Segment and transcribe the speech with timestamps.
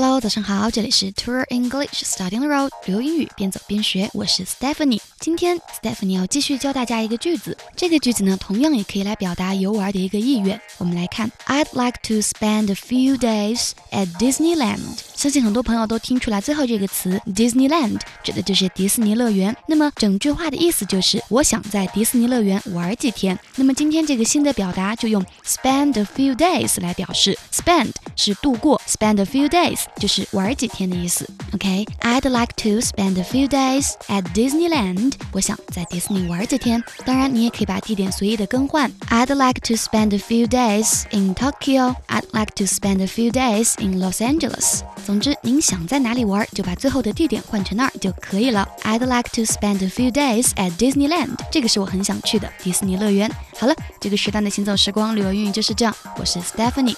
[0.00, 5.00] Hello，早上好，这里是 Tour English Study on the road，旅游英语边走边学，我是 Stephanie。
[5.18, 10.60] 今天 Stephanie 要继续教大家一个句子，这个句子呢，同样也可以来表达游玩的一个意愿。
[10.76, 14.78] 我们来看，I'd like to spend a few days at Disneyland。
[15.16, 19.56] 相信很多朋友都听出来最后这个词 Disneyland 指的就是迪士尼乐园。
[19.66, 23.36] 那么整句话的意思就是我想在迪士尼乐园玩几天。
[23.56, 31.27] 那么今天这个新的表达就用 spend a few days 来表示，spend 是度过，spend a few days 就是玩几天的意思。
[31.53, 35.13] OK，I'd like to spend a few days at Disneyland。
[35.31, 36.83] 我想在迪士尼玩几天。
[37.05, 38.91] 当然，你也可以把地点随意的更换。
[39.09, 41.95] I'd like to spend a few days in Tokyo.
[42.07, 44.81] I'd like to spend a few days in Los Angeles.
[45.05, 48.67] 总之，您想在哪里玩，就把最后的地点换成那儿就可以了。
[48.83, 51.35] I'd like to spend a few days at Disneyland。
[51.51, 53.29] 这个是我很想去的迪士尼乐园。
[53.59, 55.95] 好了，这个时段的行走时光旅游英语就是这样。
[56.17, 56.95] 我是 Stephanie。